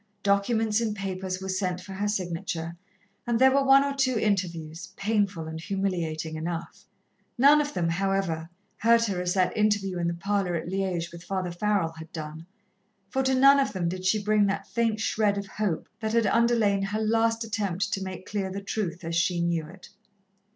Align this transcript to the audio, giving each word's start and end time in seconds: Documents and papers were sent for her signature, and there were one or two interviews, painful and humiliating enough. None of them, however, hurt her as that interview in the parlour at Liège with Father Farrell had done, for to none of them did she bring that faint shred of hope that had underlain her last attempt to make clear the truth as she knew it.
Documents 0.23 0.81
and 0.81 0.95
papers 0.95 1.39
were 1.39 1.47
sent 1.47 1.79
for 1.79 1.93
her 1.93 2.07
signature, 2.07 2.75
and 3.27 3.37
there 3.37 3.51
were 3.51 3.63
one 3.63 3.83
or 3.83 3.93
two 3.93 4.17
interviews, 4.17 4.91
painful 4.97 5.45
and 5.47 5.61
humiliating 5.61 6.35
enough. 6.35 6.85
None 7.37 7.61
of 7.61 7.75
them, 7.75 7.87
however, 7.87 8.49
hurt 8.77 9.05
her 9.05 9.21
as 9.21 9.35
that 9.35 9.55
interview 9.55 9.99
in 9.99 10.07
the 10.07 10.15
parlour 10.15 10.55
at 10.55 10.65
Liège 10.69 11.11
with 11.11 11.23
Father 11.23 11.51
Farrell 11.51 11.91
had 11.99 12.11
done, 12.11 12.47
for 13.11 13.21
to 13.21 13.35
none 13.35 13.59
of 13.59 13.73
them 13.73 13.87
did 13.89 14.03
she 14.03 14.17
bring 14.23 14.47
that 14.47 14.65
faint 14.67 14.99
shred 14.99 15.37
of 15.37 15.45
hope 15.45 15.87
that 15.99 16.13
had 16.13 16.25
underlain 16.25 16.81
her 16.81 16.99
last 16.99 17.43
attempt 17.43 17.93
to 17.93 18.01
make 18.03 18.25
clear 18.25 18.49
the 18.49 18.59
truth 18.59 19.03
as 19.03 19.15
she 19.15 19.39
knew 19.39 19.67
it. 19.67 19.89